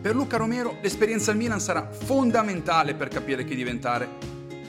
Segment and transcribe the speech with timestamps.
[0.00, 4.08] Per Luca Romero l'esperienza al Milan sarà fondamentale per capire chi diventare.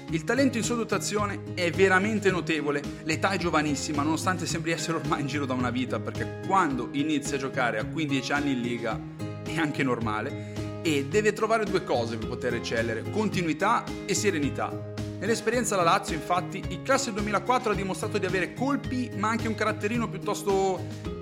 [0.09, 5.21] Il talento in sua dotazione è veramente notevole, l'età è giovanissima nonostante sembri essere ormai
[5.21, 8.99] in giro da una vita perché quando inizia a giocare a 15 anni in Liga
[9.45, 14.91] è anche normale e deve trovare due cose per poter eccellere, continuità e serenità.
[15.17, 19.55] Nell'esperienza alla Lazio, infatti, il classe 2004 ha dimostrato di avere colpi ma anche un
[19.55, 20.77] caratterino piuttosto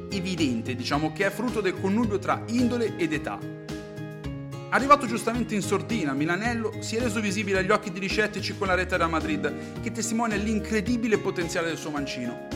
[0.10, 3.59] evidente, diciamo che è frutto del connubio tra indole ed età.
[4.72, 8.76] Arrivato giustamente in sordina, Milanello si è reso visibile agli occhi degli scettici con la
[8.76, 12.48] rete da Madrid, che testimonia l'incredibile potenziale del suo mancino.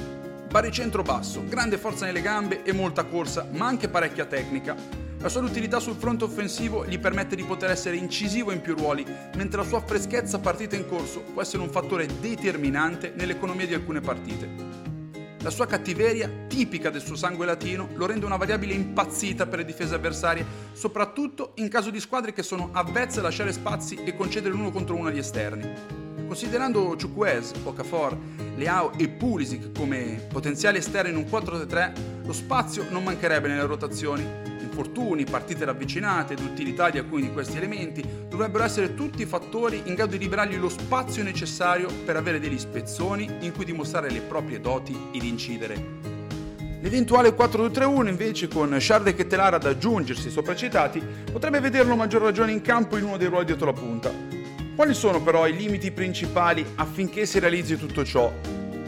[0.48, 4.76] Baricentro basso, grande forza nelle gambe e molta corsa, ma anche parecchia tecnica.
[5.18, 9.04] La sua utilità sul fronte offensivo gli permette di poter essere incisivo in più ruoli,
[9.35, 14.02] mentre la sua freschezza partita in corso può essere un fattore determinante nell'economia di alcune
[14.02, 14.93] partite.
[15.44, 19.66] La sua cattiveria, tipica del suo sangue latino, lo rende una variabile impazzita per le
[19.66, 24.54] difese avversarie, soprattutto in caso di squadre che sono avvezze a lasciare spazi e concedere
[24.54, 25.70] l'uno contro uno agli esterni.
[26.26, 28.18] Considerando Chukwuez, Okafor,
[28.55, 34.52] Leao e Pulisic come potenziali esterni in un 4-3, lo spazio non mancherebbe nelle rotazioni
[34.74, 39.93] infortuni, partite ravvicinate ed utilità di alcuni di questi elementi dovrebbero essere tutti fattori in
[39.93, 44.60] grado di liberargli lo spazio necessario per avere degli spezzoni in cui dimostrare le proprie
[44.60, 46.01] doti ed incidere.
[46.82, 51.01] L'eventuale 4-2-3-1 invece con Sharde e Telara ad aggiungersi sopracitati
[51.32, 54.12] potrebbe vederlo a maggior ragione in campo in uno dei ruoli dietro la punta.
[54.76, 58.34] Quali sono però i limiti principali affinché si realizzi tutto ciò?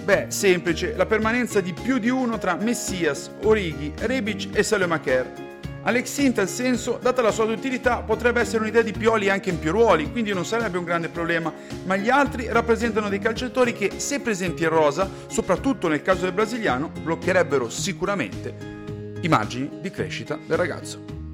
[0.04, 5.45] Beh, semplice, la permanenza di più di uno tra Messias, Orighi, Rebic e Salemaker
[5.88, 9.60] Alex in tal senso, data la sua utilità, potrebbe essere un'idea di Pioli anche in
[9.60, 11.54] più ruoli, quindi non sarebbe un grande problema,
[11.86, 16.34] ma gli altri rappresentano dei calciatori che, se presenti in rosa, soprattutto nel caso del
[16.34, 18.56] brasiliano, bloccherebbero sicuramente
[19.22, 21.25] i margini di crescita del ragazzo.